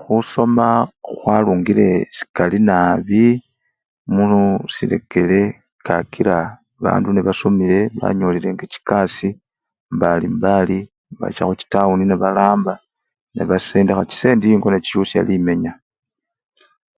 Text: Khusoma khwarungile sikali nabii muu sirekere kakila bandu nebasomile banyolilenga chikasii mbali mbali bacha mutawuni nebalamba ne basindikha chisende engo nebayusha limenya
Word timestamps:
Khusoma 0.00 0.68
khwarungile 1.12 1.88
sikali 2.16 2.58
nabii 2.68 3.30
muu 4.14 4.42
sirekere 4.74 5.40
kakila 5.86 6.36
bandu 6.82 7.08
nebasomile 7.12 7.78
banyolilenga 8.00 8.64
chikasii 8.72 9.38
mbali 9.94 10.26
mbali 10.36 10.78
bacha 11.20 11.42
mutawuni 11.48 12.04
nebalamba 12.06 12.74
ne 13.34 13.42
basindikha 13.48 14.04
chisende 14.10 14.46
engo 14.54 14.68
nebayusha 14.70 15.20
limenya 15.28 15.72